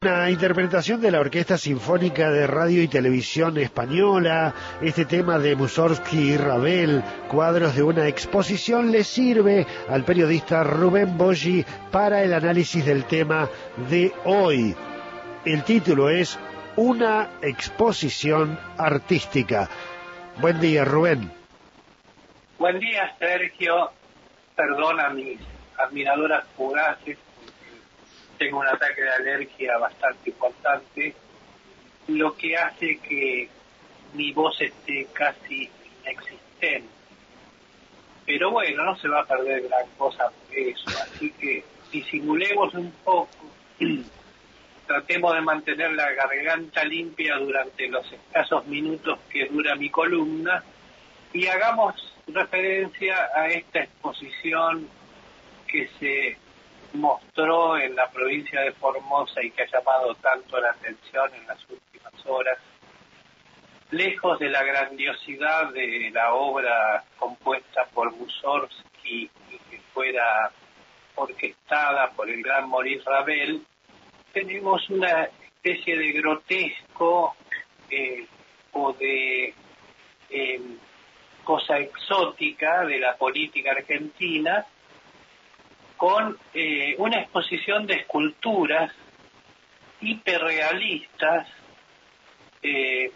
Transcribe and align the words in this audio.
Una 0.00 0.30
interpretación 0.30 1.00
de 1.00 1.10
la 1.10 1.18
Orquesta 1.18 1.58
Sinfónica 1.58 2.30
de 2.30 2.46
Radio 2.46 2.84
y 2.84 2.86
Televisión 2.86 3.58
Española, 3.58 4.54
este 4.80 5.06
tema 5.06 5.40
de 5.40 5.56
Mussorgsky 5.56 6.34
y 6.34 6.36
Ravel, 6.36 7.02
cuadros 7.28 7.74
de 7.74 7.82
una 7.82 8.06
exposición, 8.06 8.92
le 8.92 9.02
sirve 9.02 9.66
al 9.88 10.04
periodista 10.04 10.62
Rubén 10.62 11.18
Boggi 11.18 11.64
para 11.90 12.22
el 12.22 12.32
análisis 12.32 12.86
del 12.86 13.06
tema 13.06 13.48
de 13.90 14.12
hoy. 14.24 14.72
El 15.44 15.64
título 15.64 16.08
es 16.10 16.38
Una 16.76 17.30
exposición 17.42 18.56
artística. 18.76 19.68
Buen 20.40 20.60
día, 20.60 20.84
Rubén. 20.84 21.32
Buen 22.56 22.78
día, 22.78 23.16
Sergio. 23.18 23.90
Perdona 24.54 25.10
mis 25.10 25.40
admiradoras 25.76 26.44
fugaces 26.56 27.18
tengo 28.38 28.60
un 28.60 28.66
ataque 28.66 29.02
de 29.02 29.10
alergia 29.10 29.76
bastante 29.78 30.30
importante, 30.30 31.14
lo 32.08 32.34
que 32.36 32.56
hace 32.56 32.98
que 32.98 33.48
mi 34.14 34.32
voz 34.32 34.60
esté 34.60 35.06
casi 35.12 35.68
inexistente. 36.02 36.88
Pero 38.24 38.50
bueno, 38.50 38.84
no 38.84 38.96
se 38.96 39.08
va 39.08 39.20
a 39.20 39.26
perder 39.26 39.62
gran 39.68 39.86
cosa 39.96 40.30
por 40.30 40.56
eso, 40.56 40.88
así 41.02 41.30
que 41.32 41.64
disimulemos 41.90 42.74
un 42.74 42.90
poco, 43.04 43.28
tratemos 44.86 45.34
de 45.34 45.40
mantener 45.40 45.92
la 45.92 46.10
garganta 46.12 46.84
limpia 46.84 47.36
durante 47.36 47.88
los 47.88 48.10
escasos 48.10 48.66
minutos 48.66 49.18
que 49.30 49.46
dura 49.46 49.74
mi 49.74 49.90
columna 49.90 50.62
y 51.32 51.46
hagamos 51.46 51.94
referencia 52.26 53.28
a 53.34 53.48
esta 53.48 53.80
exposición 53.80 54.88
que 55.66 55.88
se 55.98 56.47
mostró 56.94 57.78
en 57.78 57.94
la 57.94 58.10
provincia 58.10 58.60
de 58.60 58.72
Formosa 58.72 59.42
y 59.42 59.50
que 59.50 59.62
ha 59.62 59.66
llamado 59.66 60.14
tanto 60.16 60.60
la 60.60 60.70
atención 60.70 61.34
en 61.34 61.46
las 61.46 61.58
últimas 61.68 62.14
horas, 62.26 62.58
lejos 63.90 64.38
de 64.38 64.48
la 64.48 64.62
grandiosidad 64.62 65.72
de 65.72 66.10
la 66.12 66.34
obra 66.34 67.04
compuesta 67.18 67.86
por 67.94 68.14
Mussorgsky 68.14 69.30
y 69.50 69.58
que 69.70 69.80
fuera 69.92 70.50
orquestada 71.14 72.10
por 72.10 72.28
el 72.28 72.42
gran 72.42 72.68
Maurice 72.68 73.04
Ravel, 73.04 73.64
tenemos 74.32 74.88
una 74.90 75.24
especie 75.24 75.96
de 75.96 76.12
grotesco 76.12 77.34
eh, 77.90 78.26
o 78.72 78.92
de 78.92 79.54
eh, 80.30 80.60
cosa 81.44 81.78
exótica 81.78 82.84
de 82.84 82.98
la 82.98 83.16
política 83.16 83.72
argentina 83.72 84.66
con 85.98 86.38
eh, 86.54 86.94
una 86.98 87.20
exposición 87.20 87.86
de 87.86 87.94
esculturas 87.94 88.92
hiperrealistas 90.00 91.48
eh, 92.62 93.10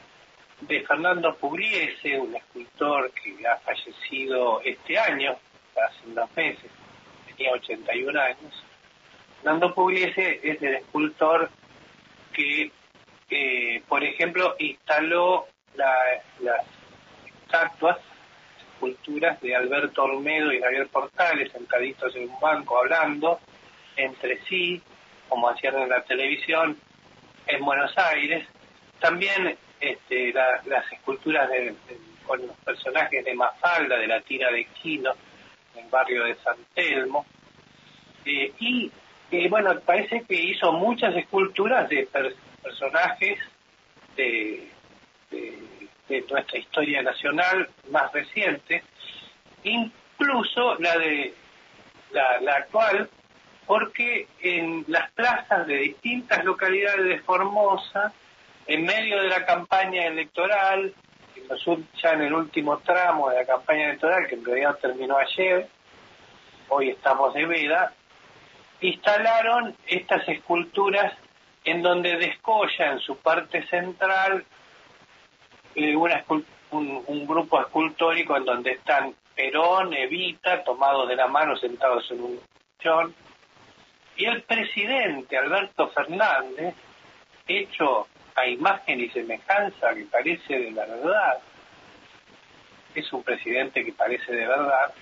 de 0.60 0.80
Fernando 0.82 1.34
Pugliese, 1.36 2.18
un 2.18 2.34
escultor 2.34 3.12
que 3.12 3.46
ha 3.46 3.56
fallecido 3.58 4.60
este 4.62 4.98
año, 4.98 5.36
hace 5.76 6.08
unos 6.08 6.36
meses, 6.36 6.70
tenía 7.28 7.52
81 7.52 8.20
años. 8.20 8.64
Fernando 9.36 9.74
Pugliese 9.74 10.40
es 10.42 10.60
el 10.60 10.74
escultor 10.74 11.50
que, 12.32 12.72
eh, 13.30 13.82
por 13.88 14.02
ejemplo, 14.02 14.56
instaló 14.58 15.46
las 15.76 16.66
estatuas 17.44 17.98
culturas 18.82 19.40
de 19.40 19.54
Alberto 19.54 20.02
Olmedo 20.02 20.52
y 20.52 20.60
Javier 20.60 20.88
Portales, 20.88 21.52
sentaditos 21.52 22.16
en 22.16 22.28
un 22.28 22.40
banco 22.40 22.78
hablando 22.78 23.38
entre 23.96 24.42
sí, 24.46 24.82
como 25.28 25.48
hacían 25.48 25.78
en 25.78 25.88
la 25.88 26.02
televisión, 26.02 26.76
en 27.46 27.64
Buenos 27.64 27.96
Aires. 27.96 28.44
También 28.98 29.56
este, 29.80 30.32
las 30.32 30.92
esculturas 30.92 31.48
de, 31.48 31.76
con 32.26 32.44
los 32.44 32.56
personajes 32.56 33.24
de 33.24 33.34
Mafalda, 33.34 33.96
de 33.96 34.08
la 34.08 34.20
tira 34.20 34.50
de 34.50 34.64
Quino, 34.64 35.12
en 35.76 35.84
el 35.84 35.88
barrio 35.88 36.24
de 36.24 36.34
San 36.42 36.56
Telmo. 36.74 37.24
Eh, 38.24 38.52
y 38.58 38.90
bueno, 39.48 39.78
parece 39.86 40.24
que 40.28 40.34
hizo 40.34 40.72
muchas 40.72 41.14
esculturas 41.14 41.88
de 41.88 42.08
personajes 42.60 43.38
de 44.16 44.68
nuestra 46.20 46.58
historia 46.58 47.02
nacional 47.02 47.68
más 47.90 48.12
reciente, 48.12 48.82
incluso 49.64 50.76
la 50.78 50.98
de 50.98 51.34
la, 52.12 52.54
actual, 52.56 53.08
porque 53.66 54.28
en 54.40 54.84
las 54.88 55.10
plazas 55.12 55.66
de 55.66 55.76
distintas 55.76 56.44
localidades 56.44 57.04
de 57.04 57.20
Formosa, 57.20 58.12
en 58.66 58.84
medio 58.84 59.20
de 59.22 59.28
la 59.28 59.44
campaña 59.44 60.06
electoral, 60.06 60.94
ya 62.02 62.12
en 62.12 62.22
el 62.22 62.34
último 62.34 62.78
tramo 62.78 63.30
de 63.30 63.36
la 63.36 63.46
campaña 63.46 63.86
electoral, 63.86 64.26
que 64.28 64.34
en 64.34 64.44
realidad 64.44 64.78
terminó 64.80 65.16
ayer, 65.16 65.68
hoy 66.68 66.90
estamos 66.90 67.34
de 67.34 67.46
veda, 67.46 67.92
instalaron 68.80 69.74
estas 69.86 70.28
esculturas 70.28 71.12
en 71.64 71.82
donde 71.82 72.16
descolla 72.16 72.92
en 72.92 72.98
su 72.98 73.16
parte 73.16 73.66
central 73.68 74.44
un, 76.70 77.26
grupo 77.26 77.60
escultórico 77.60 78.36
en 78.36 78.44
donde 78.44 78.72
están 78.72 79.14
Perón, 79.34 79.92
Evita, 79.94 80.62
tomados 80.64 81.08
de 81.08 81.16
la 81.16 81.26
mano, 81.26 81.56
sentados 81.56 82.10
en 82.10 82.22
un 82.22 82.40
sillón, 82.78 83.14
y 84.16 84.26
el 84.26 84.42
presidente 84.42 85.38
Alberto 85.38 85.88
Fernández, 85.88 86.74
hecho 87.46 88.06
a 88.34 88.46
imagen 88.46 89.00
y 89.00 89.08
semejanza 89.10 89.94
que 89.94 90.04
parece 90.04 90.58
de 90.58 90.70
verdad, 90.72 91.38
es 92.94 93.12
un 93.12 93.22
presidente 93.22 93.84
que 93.84 93.92
parece 93.92 94.32
de 94.32 94.46
verdad, 94.46 94.92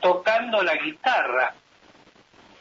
tocando 0.00 0.62
la 0.62 0.74
guitarra 0.76 1.54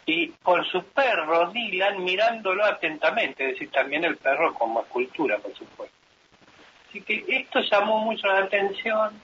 y 0.06 0.30
con 0.44 0.64
su 0.66 0.84
perro 0.86 1.52
Dylan 1.52 2.04
mirándolo 2.04 2.64
atentamente, 2.64 3.44
es 3.44 3.54
decir, 3.54 3.72
también 3.72 4.04
el 4.04 4.18
perro 4.18 4.54
como 4.54 4.82
escultura, 4.82 5.38
por 5.38 5.54
supuesto. 5.56 5.95
Así 6.96 7.04
que 7.04 7.26
esto 7.28 7.60
llamó 7.60 8.00
mucho 8.00 8.26
la 8.28 8.46
atención, 8.46 9.20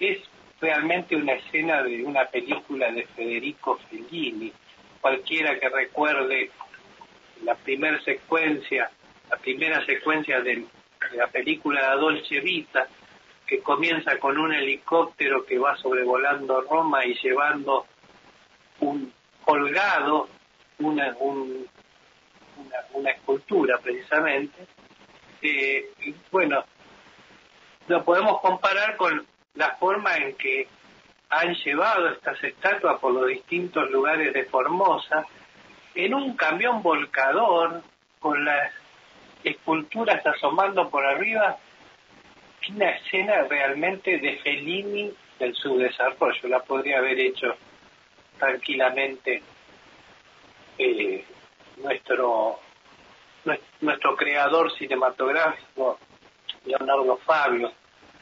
es 0.00 0.18
realmente 0.58 1.14
una 1.14 1.34
escena 1.34 1.82
de 1.82 2.02
una 2.02 2.24
película 2.24 2.90
de 2.90 3.04
Federico 3.04 3.78
Fellini. 3.90 4.50
Cualquiera 4.98 5.60
que 5.60 5.68
recuerde 5.68 6.50
la 7.44 7.54
primera 7.54 8.00
secuencia, 8.00 8.90
la 9.28 9.36
primera 9.36 9.84
secuencia 9.84 10.40
de, 10.40 10.64
la 11.12 11.26
película 11.26 11.82
La 11.82 11.96
Dolce 11.96 12.40
Vita, 12.40 12.88
que 13.46 13.60
comienza 13.60 14.18
con 14.18 14.38
un 14.38 14.54
helicóptero 14.54 15.44
que 15.44 15.58
va 15.58 15.76
sobrevolando 15.76 16.62
Roma 16.62 17.04
y 17.04 17.12
llevando 17.22 17.84
un 18.80 19.12
colgado, 19.44 20.30
una, 20.78 21.14
escultura 23.04 23.78
precisamente. 23.82 24.66
Eh, 25.42 25.90
bueno, 26.30 26.64
lo 27.92 28.04
podemos 28.04 28.40
comparar 28.40 28.96
con 28.96 29.26
la 29.54 29.76
forma 29.76 30.16
en 30.16 30.34
que 30.36 30.66
han 31.28 31.54
llevado 31.56 32.08
estas 32.08 32.42
estatuas 32.42 32.98
por 32.98 33.12
los 33.12 33.28
distintos 33.28 33.90
lugares 33.90 34.32
de 34.32 34.44
Formosa 34.46 35.26
en 35.94 36.14
un 36.14 36.34
camión 36.34 36.82
volcador 36.82 37.82
con 38.18 38.42
las 38.46 38.72
esculturas 39.44 40.24
asomando 40.24 40.88
por 40.88 41.04
arriba, 41.04 41.58
una 42.70 42.90
escena 42.92 43.42
realmente 43.42 44.18
de 44.18 44.38
Fellini 44.38 45.12
del 45.38 45.54
subdesarrollo, 45.54 46.48
la 46.48 46.60
podría 46.60 46.96
haber 46.96 47.20
hecho 47.20 47.54
tranquilamente 48.38 49.42
eh, 50.78 51.26
nuestro 51.76 52.58
nuestro 53.80 54.16
creador 54.16 54.72
cinematográfico 54.78 55.98
Leonardo 56.64 57.18
Fabio, 57.18 57.72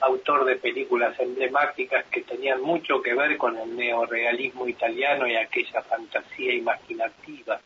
autor 0.01 0.45
de 0.45 0.57
películas 0.57 1.19
emblemáticas 1.19 2.05
que 2.07 2.23
tenían 2.23 2.63
mucho 2.63 3.03
que 3.03 3.15
ver 3.15 3.37
con 3.37 3.57
el 3.57 3.77
neorealismo 3.77 4.67
italiano 4.69 5.27
y 5.27 5.37
aquella 5.37 5.83
fantasía 5.83 6.55
imaginativa 6.55 7.61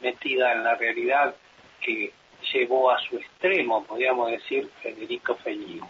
metida 0.00 0.52
en 0.52 0.64
la 0.64 0.74
realidad 0.74 1.34
que 1.80 2.12
llevó 2.52 2.90
a 2.90 2.98
su 2.98 3.16
extremo, 3.16 3.84
podríamos 3.84 4.30
decir, 4.30 4.68
Federico 4.82 5.36
Fellini. 5.36 5.80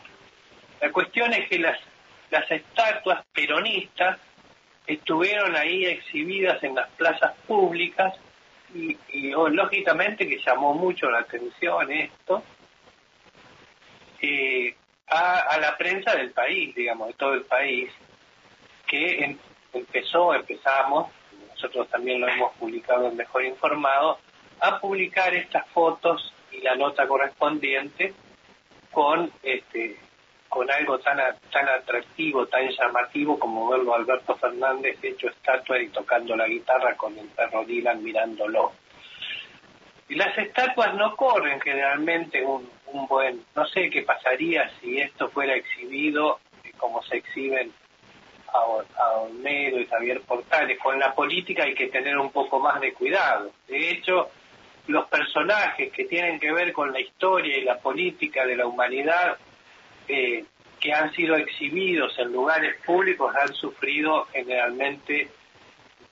La 0.80 0.90
cuestión 0.90 1.32
es 1.32 1.48
que 1.48 1.58
las, 1.58 1.78
las 2.30 2.50
estatuas 2.50 3.24
peronistas 3.32 4.18
estuvieron 4.86 5.56
ahí 5.56 5.86
exhibidas 5.86 6.62
en 6.62 6.74
las 6.74 6.88
plazas 6.90 7.34
públicas 7.46 8.14
y, 8.74 9.32
oh, 9.34 9.48
lógicamente 9.48 10.26
que 10.26 10.40
llamó 10.44 10.74
mucho 10.74 11.10
la 11.10 11.20
atención 11.20 11.92
esto, 11.92 12.42
eh, 14.20 14.74
a, 15.12 15.58
la 15.58 15.76
prensa 15.76 16.14
del 16.14 16.30
país, 16.30 16.74
digamos, 16.74 17.08
de 17.08 17.14
todo 17.14 17.34
el 17.34 17.44
país, 17.44 17.90
que 18.86 19.24
em, 19.24 19.38
empezó, 19.72 20.34
empezamos, 20.34 21.10
nosotros 21.50 21.88
también 21.88 22.20
lo 22.20 22.28
hemos 22.28 22.52
publicado 22.54 23.08
en 23.08 23.16
Mejor 23.16 23.44
Informado, 23.44 24.18
a 24.60 24.80
publicar 24.80 25.34
estas 25.34 25.66
fotos 25.68 26.32
y 26.50 26.60
la 26.60 26.74
nota 26.76 27.06
correspondiente 27.06 28.14
con 28.90 29.30
este 29.42 29.98
con 30.48 30.70
algo 30.70 30.98
tan 30.98 31.18
tan 31.50 31.68
atractivo, 31.68 32.46
tan 32.46 32.68
llamativo 32.68 33.38
como 33.38 33.70
verlo 33.70 33.94
a 33.94 33.96
Alberto 33.96 34.36
Fernández 34.36 34.98
hecho 35.02 35.28
estatua 35.28 35.80
y 35.80 35.88
tocando 35.88 36.36
la 36.36 36.46
guitarra 36.46 36.94
con 36.94 37.18
el 37.18 37.26
perro 37.28 37.64
Dylan 37.64 38.02
mirándolo. 38.02 38.72
Y 40.10 40.14
las 40.14 40.36
estatuas 40.36 40.94
no 40.94 41.16
corren 41.16 41.58
generalmente 41.58 42.44
un, 42.44 42.68
un 42.92 43.06
buen, 43.06 43.44
no 43.54 43.66
sé 43.66 43.90
qué 43.90 44.02
pasaría 44.02 44.70
si 44.80 44.98
esto 44.98 45.28
fuera 45.30 45.54
exhibido 45.54 46.40
como 46.76 47.02
se 47.04 47.18
exhiben 47.18 47.72
a, 48.52 49.20
Olmedo 49.20 49.80
y 49.80 49.86
Javier 49.86 50.20
Portales. 50.22 50.78
Con 50.78 50.98
la 50.98 51.14
política 51.14 51.64
hay 51.64 51.74
que 51.74 51.88
tener 51.88 52.18
un 52.18 52.30
poco 52.30 52.58
más 52.58 52.80
de 52.80 52.92
cuidado. 52.92 53.52
De 53.68 53.90
hecho, 53.90 54.30
los 54.88 55.06
personajes 55.08 55.92
que 55.92 56.04
tienen 56.04 56.40
que 56.40 56.52
ver 56.52 56.72
con 56.72 56.92
la 56.92 57.00
historia 57.00 57.56
y 57.56 57.62
la 57.62 57.78
política 57.78 58.44
de 58.44 58.56
la 58.56 58.66
humanidad 58.66 59.38
eh, 60.08 60.44
que 60.80 60.92
han 60.92 61.12
sido 61.12 61.36
exhibidos 61.36 62.18
en 62.18 62.32
lugares 62.32 62.76
públicos 62.84 63.32
han 63.36 63.54
sufrido 63.54 64.24
generalmente 64.32 65.28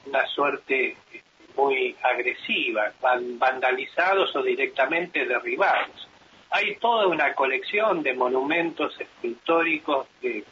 una 0.06 0.24
suerte 0.26 0.96
este, 1.12 1.24
muy 1.56 1.96
agresiva, 2.02 2.92
vandalizados 3.00 4.34
o 4.36 4.42
directamente 4.42 5.26
derribados. 5.26 6.09
Hay 6.50 6.76
toda 6.76 7.06
una 7.06 7.34
colección 7.34 8.02
de 8.02 8.14
monumentos 8.14 8.98
escultóricos 9.00 10.06
de 10.20 10.44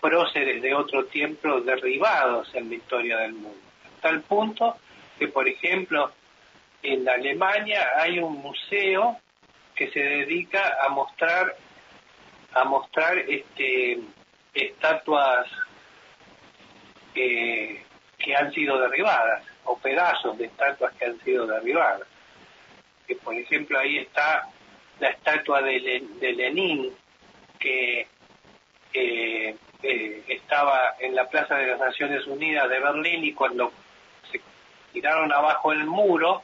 próceres 0.00 0.60
de 0.62 0.74
otro 0.74 1.04
tiempo 1.06 1.60
derribados 1.60 2.54
en 2.54 2.68
la 2.68 2.74
historia 2.74 3.18
del 3.18 3.32
mundo. 3.32 3.58
Hasta 3.94 4.10
el 4.10 4.22
punto 4.22 4.76
que, 5.18 5.28
por 5.28 5.48
ejemplo, 5.48 6.12
en 6.82 7.08
Alemania 7.08 7.88
hay 7.96 8.18
un 8.18 8.34
museo 8.34 9.18
que 9.74 9.90
se 9.90 10.00
dedica 10.00 10.78
a 10.82 10.88
mostrar 10.90 11.56
a 12.52 12.64
mostrar 12.64 13.18
este 13.18 13.98
estatuas 14.54 15.48
eh, 17.14 17.82
que 18.18 18.36
han 18.36 18.52
sido 18.52 18.78
derribadas 18.78 19.44
o 19.64 19.76
pedazos 19.78 20.38
de 20.38 20.46
estatuas 20.46 20.94
que 20.94 21.04
han 21.06 21.18
sido 21.20 21.46
derribadas. 21.46 22.06
Que 23.06 23.16
por 23.16 23.34
ejemplo 23.34 23.78
ahí 23.78 23.98
está 23.98 24.48
la 25.00 25.08
estatua 25.08 25.62
de, 25.62 26.06
Lenin 26.20 26.92
que 27.58 28.06
eh, 28.92 29.56
eh, 29.82 30.24
estaba 30.28 30.94
en 31.00 31.14
la 31.14 31.28
Plaza 31.28 31.56
de 31.56 31.66
las 31.66 31.80
Naciones 31.80 32.26
Unidas 32.26 32.68
de 32.68 32.78
Berlín 32.78 33.24
y 33.24 33.32
cuando 33.32 33.72
se 34.30 34.40
tiraron 34.92 35.32
abajo 35.32 35.72
el 35.72 35.84
muro, 35.84 36.42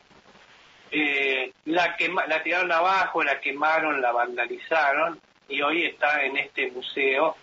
eh, 0.91 1.53
la, 1.67 1.97
la 2.27 2.43
tiraron 2.43 2.73
abajo, 2.73 3.23
la 3.23 3.41
quemaron, 3.41 4.01
la 4.01 4.13
vandalizaron 4.13 5.21
y 5.49 5.63
hoy 5.63 5.85
está 5.85 6.25
en 6.25 6.37
este 6.39 6.71
museo, 6.71 7.37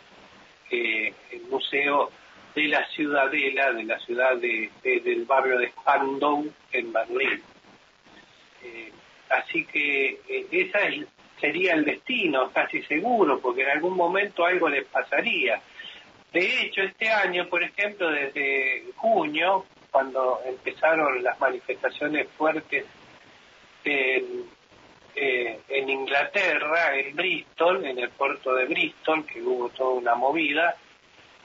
el 0.69 1.41
museo 1.49 2.11
de 2.55 2.67
la 2.67 2.85
ciudadela, 2.89 3.71
de 3.71 3.83
la 3.83 3.99
ciudad 3.99 4.35
de, 4.37 4.71
del 4.83 5.25
barrio 5.25 5.59
de 5.59 5.69
Spandau 5.69 6.45
en 6.71 6.91
Berlín. 6.91 7.43
Así 9.29 9.65
que 9.65 10.19
esa 10.51 10.79
es 10.87 11.05
sería 11.39 11.73
el 11.73 11.85
destino, 11.85 12.51
casi 12.51 12.81
seguro, 12.83 13.39
porque 13.39 13.63
en 13.63 13.69
algún 13.69 13.95
momento 13.95 14.45
algo 14.45 14.69
les 14.69 14.85
pasaría. 14.85 15.61
De 16.31 16.61
hecho, 16.61 16.81
este 16.81 17.09
año, 17.09 17.47
por 17.47 17.63
ejemplo, 17.63 18.09
desde 18.09 18.85
junio, 18.95 19.65
cuando 19.91 20.39
empezaron 20.45 21.23
las 21.23 21.39
manifestaciones 21.39 22.27
fuertes 22.37 22.85
en, 23.83 24.45
eh, 25.15 25.59
en 25.69 25.89
Inglaterra, 25.89 26.95
en 26.95 27.15
Bristol, 27.15 27.85
en 27.85 27.99
el 27.99 28.09
puerto 28.09 28.53
de 28.53 28.65
Bristol, 28.65 29.25
que 29.25 29.41
hubo 29.41 29.69
toda 29.69 29.91
una 29.91 30.15
movida, 30.15 30.75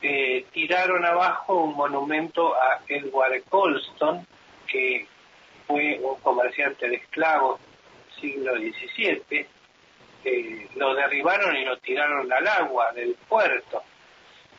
eh, 0.00 0.46
tiraron 0.52 1.04
abajo 1.04 1.62
un 1.62 1.76
monumento 1.76 2.54
a 2.54 2.80
Edward 2.88 3.44
Colston, 3.48 4.26
que 4.66 5.06
fue 5.66 6.00
un 6.02 6.18
comerciante 6.20 6.88
de 6.88 6.96
esclavos 6.96 7.60
siglo 8.22 8.54
XVII, 8.56 9.46
eh, 10.24 10.68
lo 10.76 10.94
derribaron 10.94 11.54
y 11.56 11.64
lo 11.64 11.76
tiraron 11.78 12.32
al 12.32 12.46
agua 12.46 12.92
del 12.92 13.14
puerto. 13.28 13.82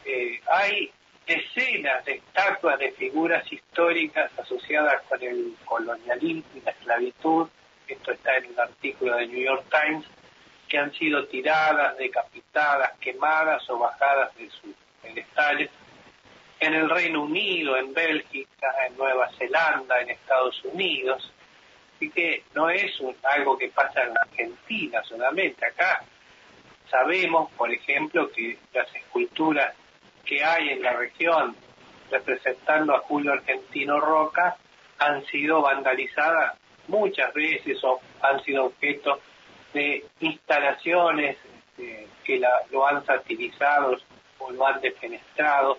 Eh, 0.06 0.39
hay 0.51 0.92
decenas 1.25 2.04
de 2.06 2.15
estatuas 2.15 2.77
de 2.77 2.92
figuras 2.92 3.51
históricas 3.51 4.30
asociadas 4.38 5.01
con 5.04 5.24
el 5.24 5.56
colonialismo 5.65 6.44
y 6.54 6.62
la 6.62 6.71
esclavitud, 6.71 7.48
esto 7.88 8.12
está 8.12 8.38
en 8.38 8.51
un 8.51 8.60
artículo 8.60 9.15
de 9.15 9.27
New 9.27 9.42
York 9.42 9.66
Times, 9.71 10.06
que 10.68 10.77
han 10.77 10.94
sido 10.94 11.25
tiradas, 11.27 11.98
decapitadas, 11.98 12.98
quemadas 13.00 13.68
o 13.69 13.77
bajadas 13.80 14.36
de 14.36 14.50
sus 14.50 14.75
pedestales 15.01 15.69
en 16.59 16.74
el 16.74 16.89
Reino 16.89 17.24
Unido, 17.24 17.77
en 17.77 17.94
Bélgica, 17.94 18.68
en 18.88 18.98
Nueva 18.98 19.30
Zelanda, 19.38 20.00
en 20.01 20.09
Estados 20.09 20.63
Unidos, 20.66 21.31
Así 22.03 22.11
que 22.11 22.44
no 22.53 22.69
es 22.69 22.91
algo 23.23 23.57
que 23.57 23.69
pasa 23.69 24.03
en 24.03 24.13
Argentina 24.17 25.01
solamente. 25.03 25.65
Acá 25.65 26.03
sabemos, 26.91 27.50
por 27.53 27.71
ejemplo, 27.71 28.29
que 28.29 28.57
las 28.73 28.94
esculturas 28.94 29.73
que 30.25 30.44
hay 30.44 30.71
en 30.71 30.81
la 30.81 30.91
región 30.91 31.55
representando 32.11 32.94
a 32.94 33.00
Julio 33.00 33.31
Argentino 33.31 34.01
Roca 34.01 34.57
han 35.00 35.25
sido 35.27 35.61
vandalizadas 35.61 36.57
muchas 36.89 37.33
veces 37.33 37.81
o 37.85 38.01
han 38.21 38.44
sido 38.44 38.65
objeto 38.65 39.21
de 39.73 40.06
instalaciones 40.19 41.38
este, 41.38 42.09
que 42.25 42.41
lo 42.69 42.85
han 42.85 43.06
satirizado 43.06 43.95
o 44.39 44.51
lo 44.51 44.67
han 44.67 44.81
defenestrado 44.81 45.77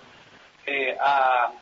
eh, 0.65 0.97
a, 0.99 1.53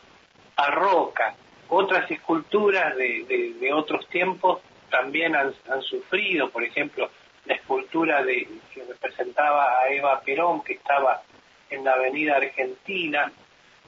a 0.55 0.71
Roca 0.71 1.35
otras 1.75 2.11
esculturas 2.11 2.95
de, 2.97 3.71
otros 3.73 4.07
tiempos 4.09 4.61
también 4.91 5.35
han, 5.35 5.55
sufrido, 5.81 6.51
por 6.51 6.63
ejemplo, 6.63 7.11
la 7.47 7.55
escultura 7.55 8.23
que 8.25 8.85
representaba 8.87 9.81
a 9.81 9.89
Eva 9.89 10.21
Perón, 10.21 10.63
que 10.63 10.75
estaba 10.75 11.23
en 11.71 11.83
la 11.83 11.95
avenida 11.95 12.37
Argentina, 12.37 13.33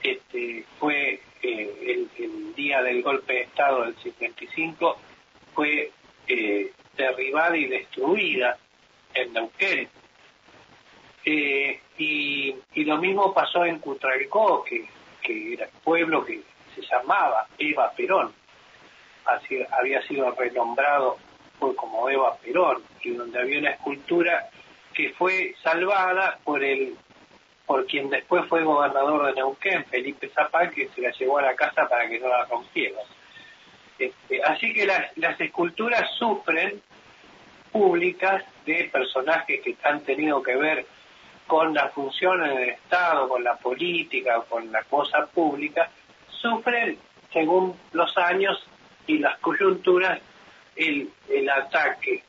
este, 0.01 0.65
fue 0.79 1.21
eh, 1.43 2.07
el, 2.17 2.55
día 2.55 2.81
del 2.81 3.03
golpe 3.03 3.33
de 3.33 3.41
Estado 3.41 3.83
del 3.83 3.95
55, 3.97 4.97
fue 5.53 5.91
eh, 6.27 6.71
derribada 6.97 7.55
y 7.55 7.65
destruida 7.65 8.57
en 9.13 9.33
Neuquén. 9.33 9.89
Eh, 11.23 11.79
y, 11.99 12.55
lo 12.83 12.97
mismo 12.97 13.31
pasó 13.31 13.63
en 13.63 13.77
Cutralcó, 13.77 14.63
que, 14.63 14.87
que 15.21 15.53
era 15.53 15.65
el 15.65 15.71
pueblo 15.83 16.25
que 16.25 16.41
llamaba 16.97 17.47
Eva 17.57 17.91
Perón, 17.95 18.33
así 19.25 19.59
había 19.71 20.01
sido 20.03 20.31
renombrado 20.31 21.17
como 21.75 22.09
Eva 22.09 22.35
Perón, 22.37 22.83
y 23.01 23.11
donde 23.11 23.39
había 23.39 23.59
una 23.59 23.71
escultura 23.71 24.49
que 24.93 25.09
fue 25.13 25.55
salvada 25.63 26.39
por 26.43 26.63
el 26.63 26.95
por 27.65 27.87
quien 27.87 28.11
después 28.11 28.45
fue 28.47 28.63
gobernador 28.63 29.25
de 29.25 29.33
Neuquén, 29.33 29.85
Felipe 29.85 30.29
Zapal, 30.29 30.69
que 30.69 30.87
se 30.89 31.01
la 31.01 31.09
llevó 31.11 31.39
a 31.39 31.41
la 31.41 31.55
casa 31.55 31.89
para 31.89 32.07
que 32.07 32.19
no 32.19 32.27
la 32.27 32.45
rompieran. 32.45 33.03
Este, 33.97 34.43
así 34.43 34.71
que 34.71 34.85
las, 34.85 35.17
las 35.17 35.39
esculturas 35.41 36.11
sufren 36.19 36.79
públicas 37.71 38.43
de 38.67 38.87
personajes 38.93 39.61
que 39.61 39.75
han 39.83 40.01
tenido 40.01 40.43
que 40.43 40.55
ver 40.55 40.85
con 41.47 41.73
la 41.73 41.89
función 41.89 42.43
en 42.45 42.57
el 42.57 42.69
Estado, 42.69 43.27
con 43.27 43.43
la 43.43 43.55
política, 43.55 44.41
con 44.47 44.71
la 44.71 44.83
cosa 44.83 45.25
pública, 45.25 45.89
sufren, 46.45 46.97
según 47.33 47.75
los 47.93 48.15
años 48.17 48.63
y 49.07 49.17
las 49.17 49.37
coyunturas, 49.39 50.19
el, 50.75 51.09
ataque 51.49 52.23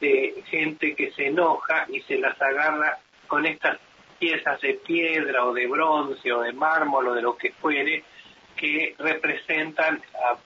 de 0.00 0.42
gente 0.46 0.94
que 0.94 1.10
se 1.12 1.26
enoja 1.26 1.86
y 1.88 2.00
se 2.02 2.18
las 2.18 2.40
agarra 2.40 2.98
con 3.26 3.44
estas 3.46 3.78
piezas 4.18 4.60
de 4.60 4.74
piedra 4.74 5.44
o 5.44 5.52
de 5.52 5.66
bronce 5.66 6.32
o 6.32 6.40
de 6.42 6.52
mármol 6.52 7.08
o 7.08 7.14
de 7.14 7.22
lo 7.22 7.36
que 7.36 7.52
fuere 7.52 8.04
que 8.56 8.94
representan 8.98 10.00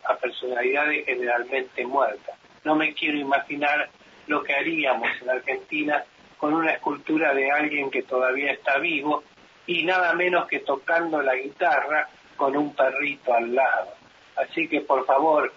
a, 0.08 0.14
personalidades 0.16 1.04
generalmente 1.04 1.86
muertas. 1.86 2.36
No 2.64 2.74
me 2.74 2.94
quiero 2.94 3.18
imaginar 3.18 3.88
lo 4.26 4.42
que 4.42 4.54
haríamos 4.54 5.08
en 5.20 5.30
Argentina 5.30 6.04
con 6.38 6.54
una 6.54 6.72
escultura 6.72 7.34
de 7.34 7.50
alguien 7.50 7.90
que 7.90 8.02
todavía 8.02 8.52
está 8.52 8.78
vivo 8.78 9.22
y 9.66 9.84
nada 9.84 10.12
menos 10.14 10.46
que 10.46 10.60
tocando 10.60 11.22
la 11.22 11.34
guitarra 11.34 12.08
con 12.36 12.56
un 12.56 12.74
perrito 12.74 13.34
al 13.34 13.54
lado. 13.54 13.94
Así 14.36 14.68
que 14.68 14.80
por 14.80 15.04
favor, 15.06 15.52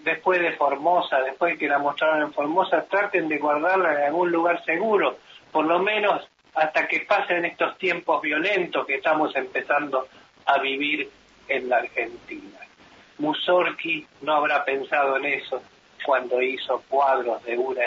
después 0.00 0.40
de 0.40 0.52
Formosa, 0.52 1.20
después 1.20 1.58
que 1.58 1.68
la 1.68 1.78
mostraron 1.78 2.22
en 2.22 2.32
Formosa, 2.32 2.84
traten 2.84 3.28
de 3.28 3.38
guardarla 3.38 3.92
en 3.92 4.02
algún 4.06 4.30
lugar 4.30 4.64
seguro, 4.64 5.18
por 5.52 5.66
lo 5.66 5.78
menos 5.80 6.26
hasta 6.54 6.88
que 6.88 7.00
pasen 7.00 7.44
estos 7.44 7.76
tiempos 7.76 8.22
violentos 8.22 8.86
que 8.86 8.96
estamos 8.96 9.34
empezando 9.36 10.08
a 10.46 10.58
vivir 10.58 11.10
en 11.48 11.68
la 11.68 11.78
Argentina. 11.78 12.58
Mussorgsky 13.18 14.06
no 14.22 14.34
habrá 14.34 14.64
pensado 14.64 15.16
en 15.16 15.26
eso 15.26 15.62
cuando 16.04 16.40
hizo 16.40 16.82
cuadros 16.88 17.42
de 17.44 17.56
una 17.56 17.82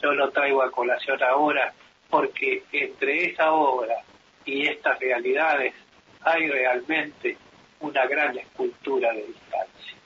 Yo 0.00 0.12
lo 0.12 0.30
traigo 0.30 0.62
a 0.62 0.70
colación 0.70 1.22
ahora 1.22 1.72
porque 2.10 2.64
entre 2.72 3.30
esa 3.30 3.52
obra 3.52 3.94
y 4.44 4.66
estas 4.66 4.98
realidades 4.98 5.74
hay 6.24 6.48
realmente 6.48 7.36
una 7.80 8.06
gran 8.06 8.36
escultura 8.38 9.12
de 9.12 9.26
distancia. 9.26 9.96